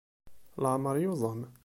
[0.63, 1.41] Leɛmer yuẓam.